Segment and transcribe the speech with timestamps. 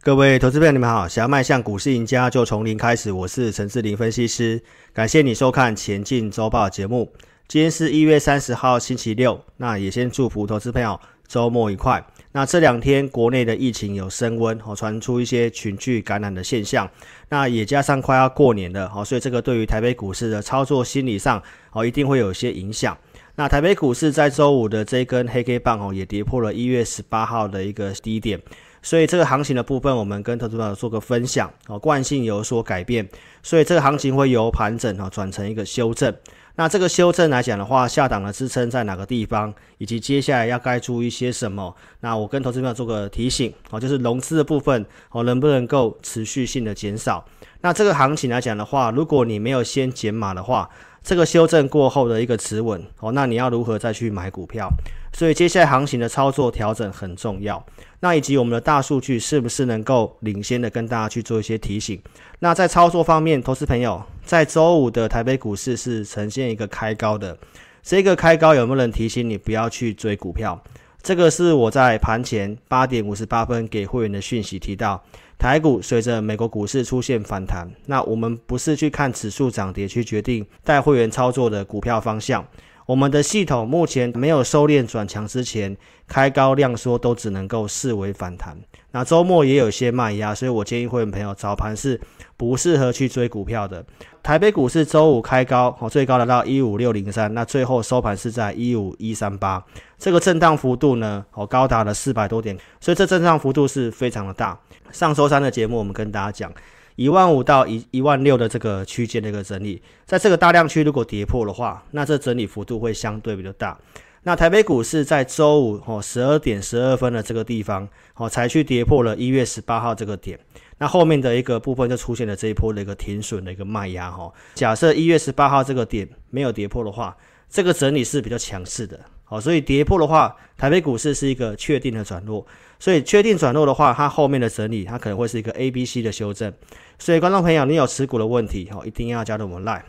[0.00, 1.08] 各位投资朋友，你们好！
[1.08, 3.10] 想要迈向股市赢家，就从零开始。
[3.10, 7.12] 我是陈志林分析师，感谢你收看《前进周报》节目。
[7.48, 9.38] 今天是一月三十号，星期六。
[9.56, 12.02] 那也先祝福投资朋友周末愉快。
[12.30, 16.88] 那这两天国内的疫情有升温，哦，传出一些群聚感染的现象。
[17.28, 21.42] 那也加上快要过年了，哦，所以这个对于台北股市的操作心理上，
[21.72, 22.96] 哦，一定会有一些影响。
[23.34, 28.40] 那台北股市在周五的这根黑 K 棒，哦，也跌破了一月十八号的一个低点。
[28.82, 33.08] 所以这个行情的部分，我们跟投资朋友做个分享哦，惯性有所改变，
[33.42, 36.14] 所以这个行情会由盘整哦转成一个修正。
[36.54, 41.72] 那这个修正来讲的话，下档的支撑在哪个地方，以及接下来要该注意些什么？
[42.00, 47.24] 那我跟投资朋友做个提醒哦，就是融资的部分哦，能不能够持续性的减少？
[47.60, 50.68] 那这个行情来讲的话，如果你没有先减码的话，
[51.00, 54.68] 这个修正过后的一个持稳哦，那你要如何再去买股票？
[55.12, 57.64] 所以接下来行情的操作调整很重要。
[58.00, 62.00] 那以及我们的大数据是不是能够领先的跟大家去做一些提醒？
[62.38, 67.36] 那在操作方面，投资朋友在周五的台北股市是呈现一个开高的，
[67.82, 70.62] 这个开高有没有人提醒你不要去追股票？
[71.02, 75.02] 这个是我在盘前八点五十八分给会员的讯息提到，
[75.38, 82.46] 台股随着美国股市出现反弹，那我们不是去看指数涨跌去决定带会员操作的股票方向。
[82.88, 88.56] 我们的系统目前没有收敛转强之前，开高量缩都只能够视为反弹。
[88.92, 92.00] 那周末也有些卖压，所以我建议会员朋友早盘是
[92.38, 93.84] 不适合去追股票的。
[94.22, 99.62] 台北股市周五开高，哦，最高来到一五六零三，那最后收盘是在一五一三八，
[99.98, 104.58] 这个震荡幅度呢，哦，高达了四百多点，所以这震荡幅度是非常的大。
[104.92, 106.50] 上周三的节目我们跟大家讲。
[106.98, 113.78] 一万五到一一万六的这个区间的一个整理，在这个大量区如果跌破的话，那这整理幅度会相对比较大。
[114.24, 120.36] 那台北股市在周五哦十二点十二分的这个地方哦才去跌破了一月十八号这个点，
[120.78, 124.32] 那后面的一个部分就出现了这一波的一个停损的一个卖压哈。
[124.56, 127.16] 假设一月十八号这个点没有跌破的话，
[127.48, 128.98] 这个整理是比较强势的。
[129.22, 132.44] 好，所以跌破的话，台北股市是一个确定的转弱。
[132.78, 136.52] 所以确定转弱的话，它后面的整理，它可能会是一个 A、B、C 的修正。
[136.98, 139.82] 所以观众朋友，你有持股的问题，哦，一定要加入我们 Line。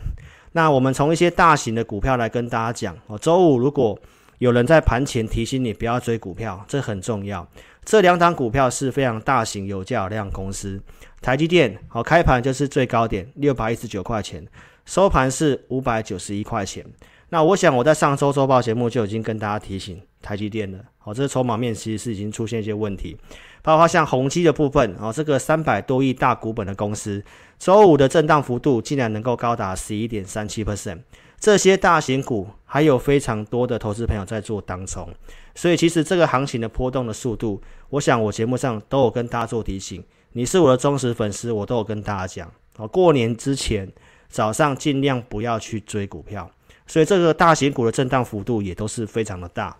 [0.52, 2.96] 那我们从一些大型的股票来跟大家讲。
[3.06, 3.98] 哦，周五如果
[4.38, 7.46] 有人在盘前提醒你不要追股票，这很重要。
[7.84, 10.80] 这两档股票是非常大型有价量公司。
[11.22, 14.46] 台积电，好，开盘就是最高点六百一十九块钱，
[14.84, 16.84] 收盘是五百九十一块钱。
[17.32, 23.16] 那我想我在上周周报节目就已经跟大家提醒台积电了，好，这个筹码面其实是已经出现一些问题，
[23.62, 27.22] 包括像宏基的部分，哦，这个三百多亿大股本的公司，
[27.58, 30.98] 周五的震荡幅度竟然能够高达十一点三七 percent，
[31.38, 35.08] 这些大型股还有非常多的投资朋友在做当冲，
[35.54, 43.88] 所以其实这个行情的波动的速度，我想我节目上都有跟大家做提醒，你是我的忠实粉丝，我都有跟大家讲，哦，过年之前
[44.28, 46.50] 早上尽量不要去追股票。
[46.90, 49.76] 所以这个大型股的震荡幅度也都是非常的大。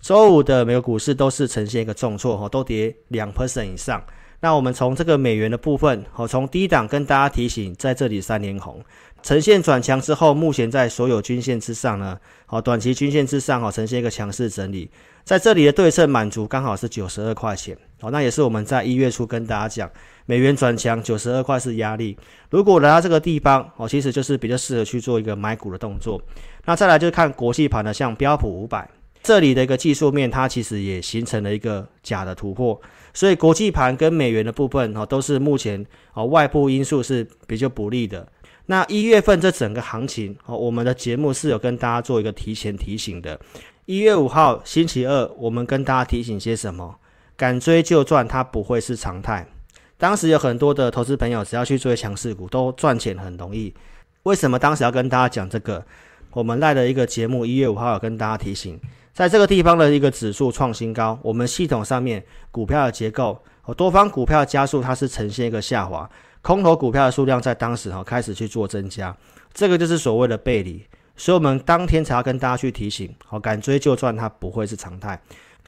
[0.00, 4.02] 周五的美国股市都是呈现一个重挫，哈，都跌两 percent 以上。
[4.40, 8.82] 那我们从这个美元的部分，好，从低档跟大家提醒，在这里三连红
[9.22, 14.90] 呈现转强之后，目前在所有均线之上呢，好，短期均线之上，哈，呈现一个强势整理。
[15.24, 19.90] 在这里的对称满足刚好是九十二块钱，好，那也是我们在一月初跟大家讲。
[20.24, 22.16] 美元转强，九十二块是压力。
[22.50, 26.20] 如果来到这个地方，哦，其实就是比较适合去做一个买股的动作。
[26.64, 28.88] 那再来就是看国际盘的，像标普五百
[29.22, 32.78] 这里的一个技术面，它其实也形成了一个假的突破。
[33.12, 38.26] 所以国际盘跟美元的部分，哦，都是目前哦外部因素是比较不利的。
[38.70, 43.40] 那一月份这整个行情，哦，我们的节目是有跟大家做一个提前提醒的。
[43.86, 46.94] 一月五号星期二，我们跟大家提醒些什么？
[47.34, 49.46] 敢追就赚，它不会是常态。
[49.96, 53.72] 当时有很多的投资朋友，只要去追强势股都赚钱很容易。
[54.24, 55.82] 为什么当时要跟大家讲这个？
[56.32, 58.78] 我们赖的一个节目一月五号有跟大家提醒，
[59.14, 63.42] 在这个地方的一个指数创新高，我们系统上面股票的结构，
[63.78, 66.08] 多方股票加速它是呈现一个下滑，
[66.42, 69.16] 空头股票的数量在当时哈开始去做增加，
[69.52, 70.84] 这个就是所谓的背离，
[71.16, 75.20] 所以我们当天才要跟大家去提醒，好，敢追就赚，它不会是常态。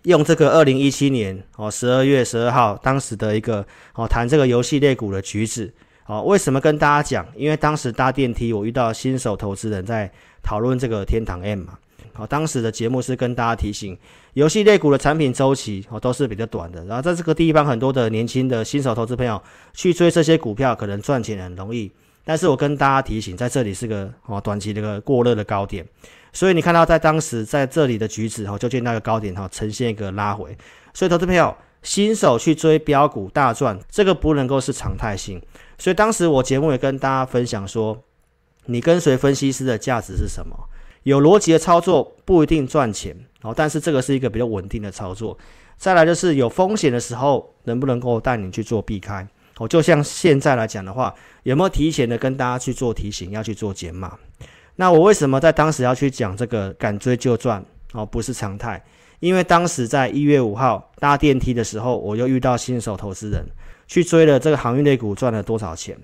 [0.05, 5.71] 用这个二零一七年哦十二月十二号当时的一个哦谈这个游戏类股的举止
[6.07, 7.27] 哦，为什么跟大家讲？
[7.37, 10.11] 因为当时搭电梯，我遇到新手投资人在
[10.43, 11.79] 讨论这个天堂 M 嘛。
[12.21, 13.97] 好，当时的节目是跟大家提醒，
[14.35, 16.85] 游戏类股的产品周期哦都是比较短的。
[16.85, 21.91] 然后在这个地方，很多的年轻的新手投资朋友去追这些股票，可能赚钱很容易。
[22.23, 25.83] 但是我跟大家提醒，在这里是个哦短期的一个过热的高点。
[26.31, 30.55] 所以你看到在当时在这里的橘子哈，就见那个高点哈，呈现一个拉回。
[30.93, 35.41] 所以投资朋友新手去追标股大赚，这个不能够是常态性。
[35.79, 37.99] 所以当时我节目也跟大家分享说，
[38.67, 40.55] 你跟随分析师的价值是什么？
[41.03, 45.37] 有逻辑的操作不一定赚钱哦，但是这个是一个比较稳定的操作。
[45.77, 49.27] 再来就是有风险的时候，能不能够带你去做避开？
[49.57, 54.19] 哦，就像现在来讲的话，有没有提前的跟大家去做提醒，要去做减码？
[54.77, 57.65] 那我为什么在当时要去讲这个敢追就赚？
[57.93, 58.83] 哦，不是常态，
[59.21, 63.45] 因为当时在一月五号搭电梯的时候，我又遇到新手投资人
[63.87, 65.99] 去追了这个航运类股，赚了多少钱？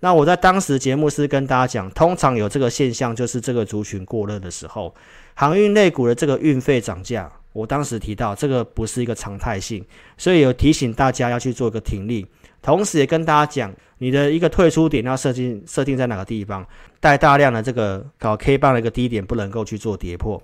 [0.00, 4.94] 那我在当时节目是跟大家讲，通常有这个现象，就是这个族群过热的时候，
[5.34, 7.30] 航运类股的这个运费涨价。
[7.52, 9.84] 我当时提到这个不是一个常态性，
[10.16, 12.24] 所以有提醒大家要去做一个停利，
[12.62, 16.64] 同时也跟大家讲，你的一个退出点要设定设定在哪个地方，
[17.00, 20.40] 带大量的这个搞 K 棒的一个低点不能够去做跌破，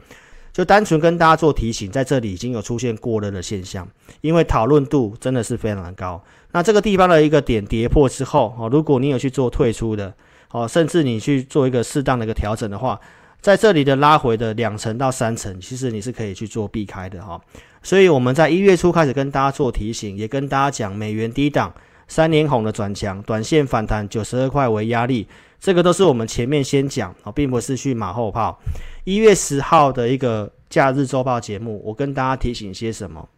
[0.53, 3.89] 就单纯跟大家做提醒，在这里已经有出现过热的现象，
[4.21, 6.23] 因为讨论度真的是非常的高。
[6.57, 10.11] 那这个地方的一个点跌破之后，哦，如果你有去做退出的，
[10.51, 12.99] 哦，甚至你去做一个适当的一个调整的话。
[13.43, 17.39] 在这里的拉回的两成到三成，其实你是可以去做避开的哈。
[17.83, 21.71] 所以我们在一月初开始跟大家做提醒，也跟大家讲美元低档
[22.09, 25.29] 三连红的转强，短线反弹九十二块为压力，
[25.61, 28.59] 这个都是我们前面先讲啊，并不是去马后炮。
[29.05, 33.29] 一月十号的一个假日周报节目，我跟大家提醒些什么？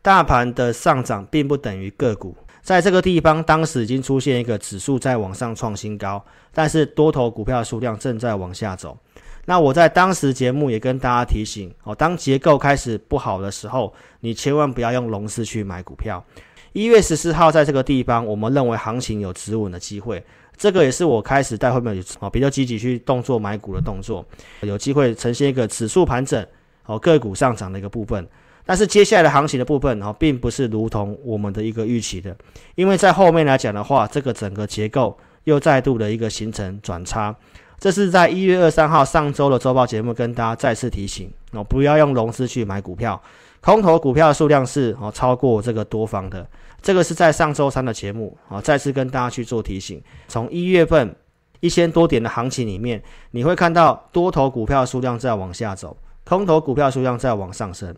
[0.00, 6.24] 大盘的上涨并不等于个股，在这个地方当时已经出现一个指数在往上创新高，
[6.54, 8.96] 但是多头股票的数量正在往下走。
[9.44, 16.24] 那我在当时节目也跟大家提醒哦，当结构开始不好的时候，你千万不要用龙式去买股票。
[16.72, 20.24] 一月十四号在这个地方，我们认为行情有止稳的机会，
[20.56, 24.24] 这个也是我开始带后面哦比较积极去动作买股的动作，
[24.60, 26.46] 有机会呈现一个指数盘整
[26.86, 28.24] 哦个股上涨的一个部分。
[28.64, 32.36] 但是接下来的行情的部分哦，并不是如同我们的一个预期的，
[32.74, 37.34] 因为在后面来讲的话，这个整个结构又再度的一个形成转差。
[37.78, 43.20] 这是在一月二三号上周的周报节目，跟大家再次提醒哦，不要用融资去买股票，
[43.60, 46.46] 空头股票的数量是哦超过这个多方的。
[46.80, 50.00] 这个是在上周三的节目啊，再次跟大家去做提醒。
[50.28, 51.12] 从一月份
[51.58, 57.92] 一千多点的行情里面，你会看到多头股票数量在往下走，空头股票数量在往上升。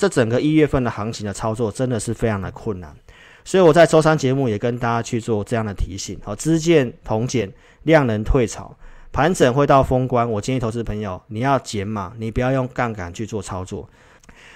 [0.00, 2.90] 这整个一月份的行情的操作真的是非常的困难，
[3.44, 7.52] 所以我在周三节目也跟大家去做这样的提醒好，资见同减，
[7.82, 8.74] 量能退潮。
[9.12, 13.86] 盘整会到封关，我建议投资朋友你要减码，你不要用杠杆去做操作。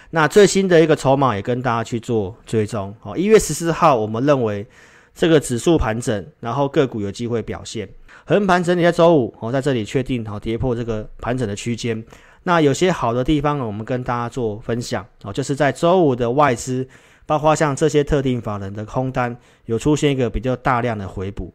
[0.09, 2.97] 那最新的一个筹码也跟大家去做追踪。
[3.01, 4.67] 好，一月十四号，我们认为
[5.15, 7.87] 这个指数盘整，然后个股有机会表现。
[8.27, 12.03] 横盘整理在周五，我在这里确定好跌破这个盘整的区间。
[12.45, 15.05] 那有些好的地方呢，我们跟大家做分享。
[15.23, 16.89] 哦，就是在周五的外资，
[17.27, 19.37] 包括像这些特定法人的空单，
[19.67, 21.53] 有出现一个比较大量的回补。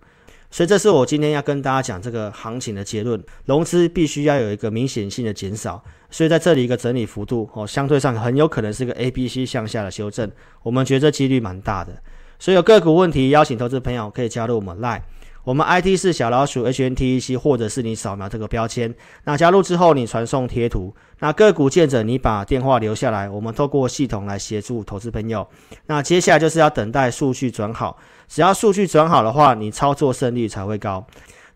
[0.52, 10.32] 所以这是我今天要跟大家讲这个行情的结论，融资必须要有一个明显性的减少，所以在这里一个整理幅度哦，相对上很有可能是个 A、B、C 向下的修正，
[10.64, 11.94] 我们觉得这几率蛮大的。
[12.40, 15.02] 所以有个股问题，邀请投资朋友可以加入我们 Line。
[15.44, 18.94] 我们 ID 是小老鼠 HNTEC，或者是你扫描这个标签。
[19.24, 20.94] 那加入之后，你传送贴图。
[21.20, 25.48] 那个股见者，你把电话留下来，我们透过系统来协助投资朋友。
[25.88, 27.98] 那接下来就是要等待数据转好，
[28.28, 31.06] 只要数据转好的话，你操作胜率才会高。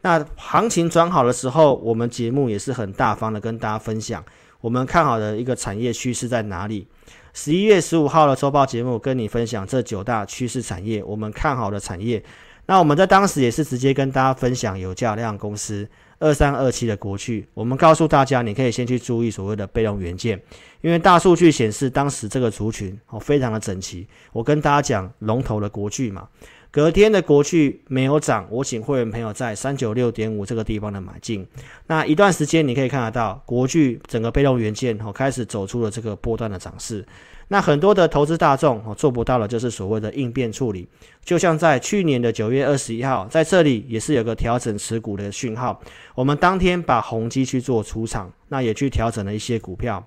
[0.01, 4.23] 那行情转好的时候，我们节目也是很大方的跟大家分享，
[4.59, 6.87] 我们看好的一个产业趋势在哪里。
[7.33, 12.23] 十一月十五号的周报节目跟你分享这九大趋势产业，我们看好的产业。
[12.65, 15.87] 那我们在当时也是直接跟大家分享有价量公司
[16.19, 20.41] 二三二七的国巨，我们告诉大家，你可以先去注意所谓的被动元件，
[20.79, 24.07] 因为大数据显示当时这个族群哦非常的整齐。
[24.31, 26.29] 我跟大家讲龙头的国巨嘛，
[26.71, 31.45] 隔天的国巨没有涨，我请会员朋友在三九六点五这个地方的买进。
[31.87, 37.05] 那一段时间你可以看得到国巨整个被动元件哦开始走出了这个波段的涨势。
[37.49, 40.87] 那很多的投资大众哦做不到的，就是所谓的应变处理。
[41.23, 45.79] 就像在去年的九月二十一号，在这里也是有个调整持股的讯号。
[46.15, 50.05] 我们当天把宏基去做出场，那也去调整了一些股票。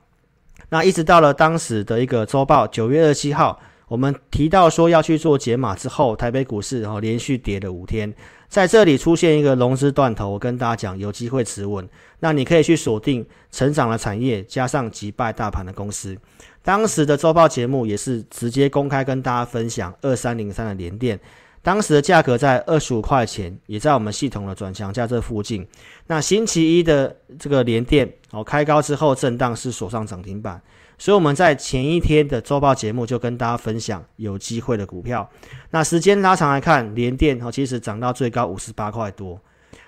[0.71, 8.13] 那一直到了当时的一个周报九月二十七号，我们提到说要去做解码之后，台北股市然后连续跌了五天，
[8.49, 11.89] 在这里出现一个融资断头，我跟大家讲有机会持稳。
[12.21, 16.17] 那你可以去锁定成长的产业，加上击败大盘的公司。
[16.63, 21.19] 当时的周报节目也是直接公开跟大家分享二三零三的联电，
[21.63, 25.67] 当时的价格在二十五块钱，也在我们系统的转强价这附近。
[26.07, 30.61] 那星期一的这个联电哦开高之后震荡是锁上涨停板，
[30.99, 35.29] 所以我们在前一天的周报节目就跟大家分享有机会的股票。
[35.71, 39.39] 那时间拉长来看，联电哦，其实涨到最高五十八块多，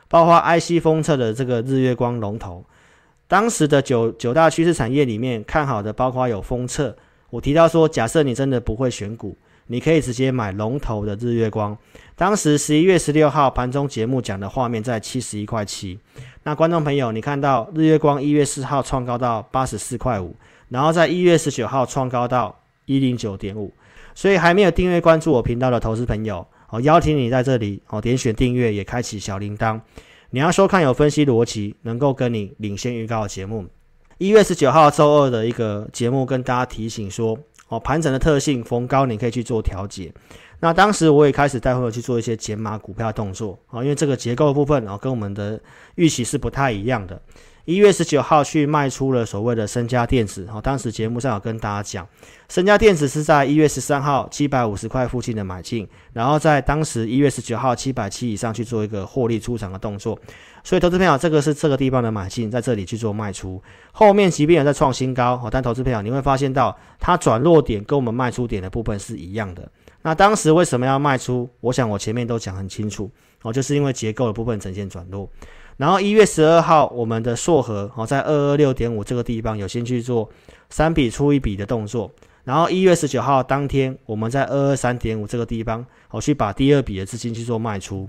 [0.06, 2.62] 包括 IC 封测的这个日月光龙头，
[3.26, 6.94] 当时的九九大趋势产业里面看好的，包括有封测。
[7.30, 9.34] 我提到说，假设你真的不会选股，
[9.68, 11.76] 你可以直接买龙头的日月光。
[12.16, 15.98] 当时十一月十六号盘中节目讲的画面在七十一块七。
[16.42, 20.34] 那观众朋友，你看到日月光一月四号创高到八十四块五。
[20.68, 23.72] 然后在一月十九号创高到一零九点五，
[24.14, 29.80] 所以还没有订阅关注我频道的投资朋友，哦，邀请你在这里哦点选订阅，也开启小铃铛。
[30.30, 33.66] 你要收看有分析逻辑，能够跟你领先预告的节目。
[34.18, 40.12] 一月十九号周二的一个节目，跟大家提醒说，哦，盘整的特性逢高你可以去做调节。
[40.60, 45.58] 那当时我也开始带会去做一些减码股票动作，啊，因为这个结构部分啊，跟我们的
[45.94, 47.18] 预期是不太一样的。
[47.68, 52.08] 一月十九号去卖出了所谓的身家电子，哦，当时节目上有跟大家讲，
[52.48, 60.18] 身家电子是在一月十三号七百五十块附近的买进，然后在当时一月十九号七百七以上去做一个获利出场的动作，
[60.64, 69.70] 所以投资朋友，这个是这个地方的买进，在这里去做卖出，后面即便有在创新高，哦，但投资朋友你会发现到它转弱点跟我们卖出点的部分是一样的。
[70.00, 71.46] 那当时为什么要卖出？
[71.60, 73.10] 我想我前面都讲很清楚，
[73.42, 75.28] 哦，就是因为结构的部分呈现转弱。
[75.78, 80.28] 然后一月十二号，我们的硕禾哦，在二二六点五这个地方有先去做
[80.68, 82.10] 三笔出一笔的动作。
[82.44, 88.08] 然后一月十九号当天，我们在二二三点五这个地方，我去把第二笔的资金去做卖出。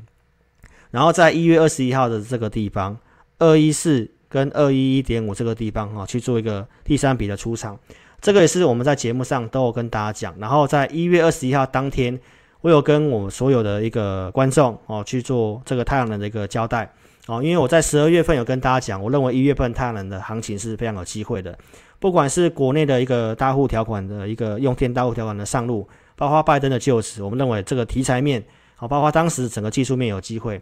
[0.89, 2.97] 然后在一月二十一号的这个地方，
[3.37, 7.77] 二一四跟二一一点五这个地方哈，去做一个第三笔的出场。
[8.19, 10.33] 这个也是我们在节目上都有跟大家讲。
[10.39, 12.19] 然后在一月二十一号当天，
[12.61, 16.91] 我有跟我们所有的一个观众哦去做这个太阳能的一个交代。
[17.29, 21.55] 哦，因为我在十二月份有跟大家讲，我认为一月份太阳能的行情是非常有机会的，
[21.99, 28.43] 不管是国内的一个大户条款的一个用电大户条款的上路，包括拜登的就职，我们认为这个题材面，
[28.75, 30.59] 好，包括当时整个技术面有机会。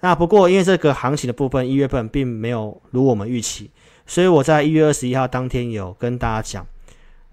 [0.00, 3.70] 那不过因为这个行情的部分，一月份并没有如我们预期，
[4.04, 6.66] 所以我在一月二十一号当天有跟大家讲。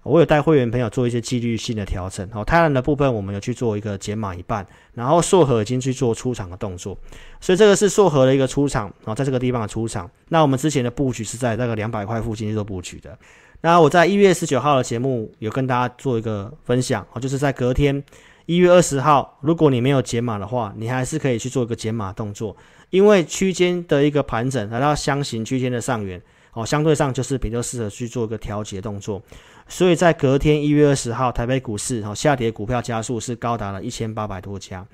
[0.08, 6.96] 我有带会员朋友做一些纪律性的调整，好，太阳能的部分我们有去做一个减码一半，然后硕和已经去做出场的动作，
[7.40, 10.10] 所以这个是硕和的一个出场，然后在这个地方的出场。
[10.28, 13.16] 那我们之前的布局是在那个两百块附近去做布局的。
[13.60, 18.02] 那我在一月十九号的节目有跟大家做一个分享，哦，就是在隔天
[18.46, 22.56] 一月二十号，如果你没有减码的话，你还是可以去做一个减码动作，
[22.88, 26.22] 因为区间的一个盘整来到箱型区间的上缘，
[26.58, 29.22] 哦，相对上就是比较适合去做一个调节动作。
[29.68, 34.84] 所以在隔天一月二十号，台北股市哈下跌，股票加速是高达了一千八百多家，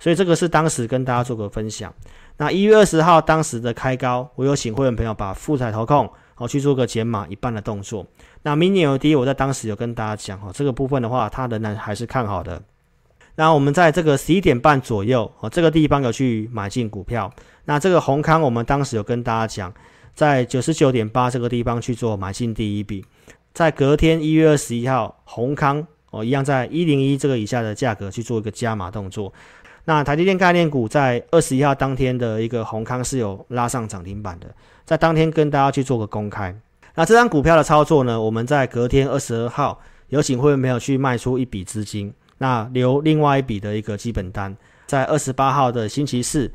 [0.00, 1.94] 所以这个是当时跟大家做个分享。
[2.38, 8.04] 那一月二十号当时的开高，我有请会员朋友把富彩投控好去做个减码一半的动作。
[8.42, 12.60] 那 Mini LED 我在当时有跟大家讲哈，这个部分的话，它仍然还是看好的。
[13.34, 17.32] 那我们在这个十一点半左右哦，这个地方有去买进股票。
[17.66, 19.72] 那这个宏康，我们当时有跟大家讲，
[20.14, 23.04] 在九十九点八这个地方去做买进第一笔。
[23.52, 29.32] 在隔天一月二十一号，宏康哦一样在一零一这个以下的价格去做一个加码动作。
[29.84, 34.46] 那台积电概念股在二十一号当天的一个宏康是有拉上涨停板的，
[34.84, 36.54] 在当天跟大家去做个公开。
[36.94, 44.56] 那这张股票的操作呢，我们在隔天二十二号有请会员朋友去卖出一笔资金，那留另外一笔的一个基本单。
[44.86, 46.52] 在二十八号的星期四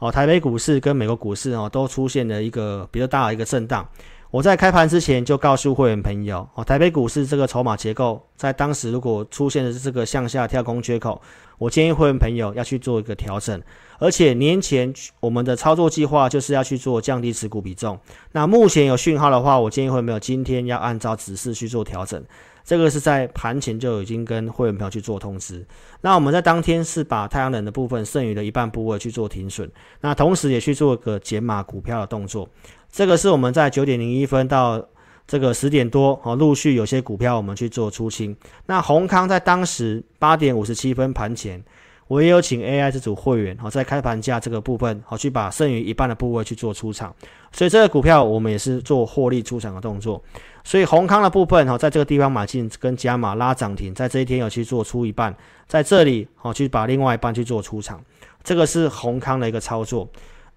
[0.00, 3.86] 哦，台北股市跟美国股市哦都出现了一个比较大的一个震荡。
[4.30, 11.20] 我在开盘之前就告诉会员朋友，哦，台北股市这个筹码结构，在当时如果出现的是这个向下跳空缺口，
[11.58, 13.60] 我建议会员朋友要去做一个调整。
[13.98, 17.98] 而且年前我们的操作计划就是要去做降低持股比重。
[18.32, 22.24] 那目前有讯号的话，我建议会员朋友今天要按照指示去做调整。
[22.64, 25.66] 这个是在盘前就已经跟会员朋友去做通知。
[26.02, 32.48] 那我们在当天是把太阳能的部分剩余的一半部位去做停损，那同时也去做个减码股票的动作。
[32.90, 34.84] 这个是我们在九点零一分到
[35.26, 38.36] 这个十点多，哦，陆续有些股票我们去做出清。
[38.66, 41.62] 那閎康在当时八点五十七分盘前，
[42.08, 47.14] 我也有请 AI 这组会员，哦，在开盘价这个部分，好去把剩余一半的部位去做出场。
[47.52, 50.20] 所以这个股票我们也是做获利出场的动作。
[50.62, 55.34] 所以宏康的部分，哈，在这个地方买进跟加码拉涨停，在这一天有去做出一半，
[55.66, 58.00] 在这里，好去把另外一半去做出场。
[58.42, 60.08] 这个是宏康的一个操作。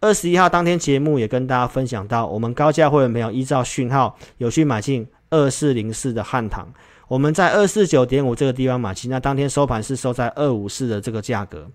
[0.02, 6.68] 二十一号当天节目也跟大家分享到，我们高价会员朋友依照讯号有去买进二四零四的汉唐，
[7.08, 11.68] 我们在二四九点五这个地方买进，那当天收盘是收在二五四的这个价格。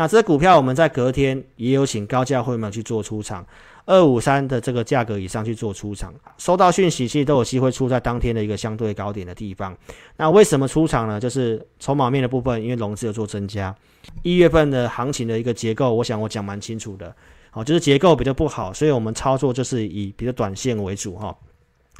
[0.00, 3.44] 那这股票我们在隔天也有请高价会员去做出场，
[3.84, 9.76] 二五三的这个价格以上去做出场，收到讯息其实都有机会出在当天的一个相对高点的地方。
[10.16, 11.20] 那为什么出场呢？
[11.20, 13.76] 就是筹码面的部分，因为融资有做增加。
[14.22, 17.14] 一月份的行情的一个结构，我想我讲蛮清楚的。
[17.50, 21.36] 好，就是结构比较不好，所以我们操作就是以比较短线为主哈。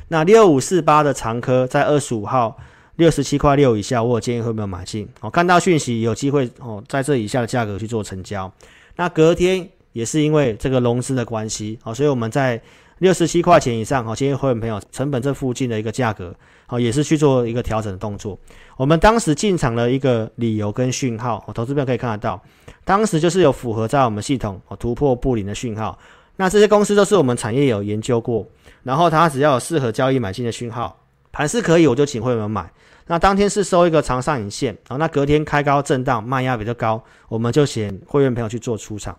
[0.08, 2.56] 那六五四八的长科在二十五号。
[2.96, 5.08] 六十七块六以下，我建议会不会买进？
[5.20, 8.52] 哦，看到讯息有机会哦，在这以下的价格去做成交。
[8.96, 12.60] 那隔天也是因为这个融资的关系，哦，所以我们在
[12.98, 16.34] 六十七块钱以上，哦，建议会员朋友成本这附近的一个价格，
[16.68, 18.38] 哦，也是去做一个调整的动作。
[18.76, 22.42] 我们当时进场的一个理由跟讯号，哦，投资朋友可以看得到，
[22.84, 25.98] 当时就是有符合在我们系统哦突破布林的讯号。
[26.36, 28.46] 那这些公司都是我们产业有研究过，
[28.82, 30.96] 然后它只要有适合交易买进的讯号，
[31.40, 32.70] 盘是可以，我就请会员买。
[33.06, 39.18] 那当天是收一个长上影线，好，那隔天开高震荡，卖压比较高，我们就请会员朋友去做出场。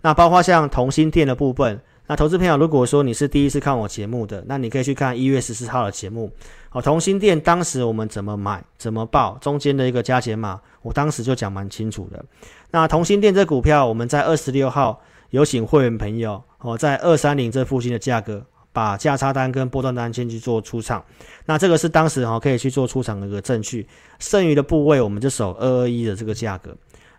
[0.00, 6.30] 那包括像同心店的部分，那投资朋友如果说你是第一次看我节目的，那你可以去看一月十四号的节目。
[6.68, 12.24] 好，同心店当时我们怎么买，怎么报，中间的一个加减码，我当时就讲蛮清楚的。
[12.70, 18.46] 那同心店这股票，我们在二十六号有请会员朋友哦，在二三零这附近的价格。
[18.74, 21.02] 把价差单跟波段单先去做出场，
[21.46, 23.86] 那这个是当时哈可以去做出场的一个证据，
[24.18, 26.76] 剩余的部位我们就守二二一的这个价格。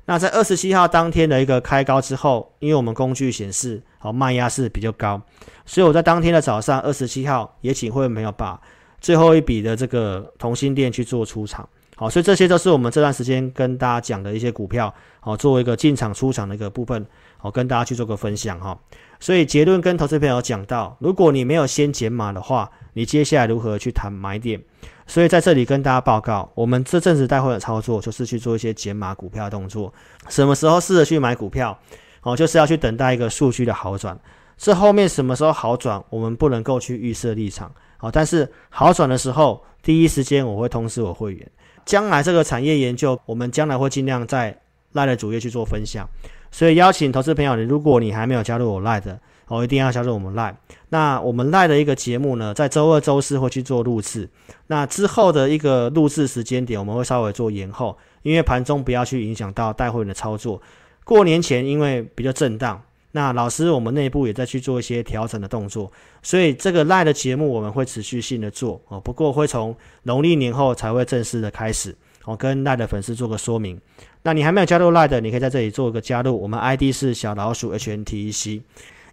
[0.07, 5.19] 那在二十七号当天的一个开高之后，因为我们工具显示好卖压是比较高，
[5.65, 8.61] 所以我在当天的早上二十七号也请会员朋友把
[8.99, 11.67] 最后一笔的这个同心店去做出场。
[11.95, 17.05] 好，所以这些都是我们这段时间跟大家讲的一些股票，好，作为一个进场出场的一个部分，
[17.37, 18.77] 好，跟大家去做个分享哈。
[19.19, 24.61] 所以结论跟投资朋友讲到，如果你没有先减码的话，你接下来如何去谈买点？
[25.07, 29.93] 所以在这里跟大家报告，我们这阵子待会的操作就是去做一些减码股票的动作。
[30.29, 31.77] 什么时候试着去买股票？
[32.23, 34.19] 哦，就是要去等待一个数据的好转。
[34.57, 37.71] 这后面什么时候好转，我们不能够去预设立场。
[37.97, 41.51] 好，但是好转的时候，第一时间我会通知我会员。
[41.85, 44.59] 将来这个产业研究，我们将来会尽量在
[44.93, 46.07] LINE 的主页去做分享，
[46.55, 49.19] 所以邀请投资朋友，你如果你还没有加入我 LINE 的，
[49.49, 50.53] 哦，一定要加入我们 LINE。
[50.87, 54.29] 那我们 LINE 的一个节目呢，在周二、周四会去做录制，
[54.67, 60.61] 那之后的一个录制时间点，我们会稍微做延后，因为盘中不要去影响到带会员的操作。
[61.03, 62.81] 过年前因为比较震荡。
[63.11, 71.93] 那老师，我们内部也在去做一些调整的动作，所以这个 LINE 的节目我们会持续性的做哦，不过会从农历年后才会正式的开始
[72.25, 73.79] 我，跟 LINE 的粉丝做个说明。
[74.23, 78.61] 那你还没有加入 LINE 的，你可以在这里做一个加入，我们 ID 是小老鼠 HNTEC。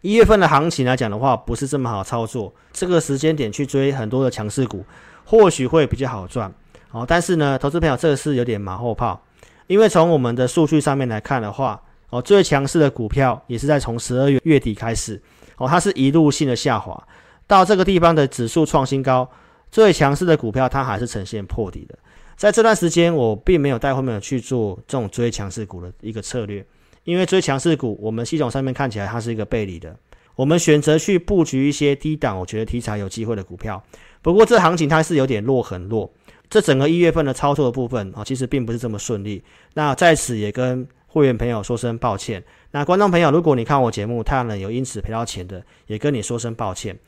[0.00, 4.84] 一月份的行情来讲的话，不是这么好操作，这个时间点去追很多的强势股，
[5.24, 6.52] 或许会比较好赚
[6.90, 7.04] 哦。
[7.06, 9.22] 但是呢，投资朋友这个是有点马后炮，
[9.66, 11.80] 因为从我们的数据上面来看的话。
[12.12, 15.18] 哦，最强势的股票也是在从十二月月底开始，
[15.56, 17.02] 哦，它是一路性的下滑，
[17.46, 19.26] 到这个地方的指数创新高，
[19.70, 21.98] 最强势的股票它还是呈现破底的。
[22.36, 26.64] 在这段时间，我并没有带会员去做这种追强势股的一个策略，
[27.04, 29.96] 因为追强势股，我们系统上面看起来它是一个背离的。
[30.34, 33.82] 我们选择去布局一些低档，我觉得题材有机会的股票。
[34.22, 36.10] 不过这行情它是有点弱很弱，
[36.48, 39.42] 这整个一月份的操作的部分啊，其实并不是这么顺利。
[39.74, 42.42] 那在此也跟会员朋友说声抱歉。
[42.70, 46.98] 那观众朋友，如果你看我节目，太阳能有因此赔到钱的，也跟你说声抱歉。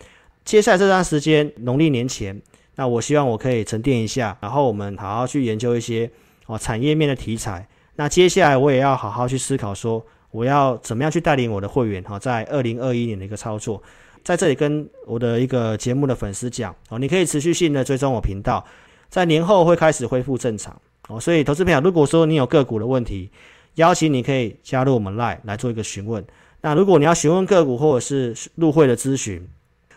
[0.44, 2.38] 接下来这段时间，农历年前，
[2.76, 6.10] 那我希望我可以沉淀一下，然后我们好好去研究一些
[6.46, 7.66] 哦产业面的题材。
[7.96, 13.80] 那接下来我也要好好去思考，说我要怎么样去带领我的会员哈，在二零二一年的一个操作，
[14.24, 18.64] 在这里跟我的一个节目的粉丝讲哦，你可以持续性的追踪我频道，
[19.08, 20.76] 在年后会开始恢复正常
[21.08, 21.20] 哦。
[21.20, 23.30] 所以投资朋友，如果说你有个股的问题，
[23.76, 26.24] 邀请你可以加入我们 LINE 来做一个询问。
[26.62, 29.46] 那如果你要询问个股或者是入会的咨询，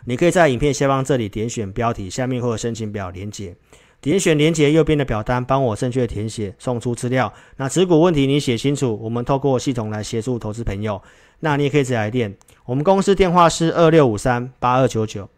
[0.10, 3.54] 你可以在影片下方这里点选标题下面或者申请表连结，
[4.00, 7.34] 点选连结右边的表单，帮我正确填写送出资料。
[7.58, 11.02] 那持股问题你写清楚，我们透过系统来协助投资朋友。
[11.42, 15.30] 那你也可以直接来电，我们公司电话是二六五三八二九九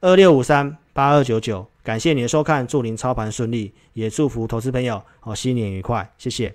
[0.00, 1.66] 二六五三八二九九。
[1.82, 6.54] 感谢您的收看，祝您操盘顺利，也祝福投资朋友哦新年愉快，谢谢。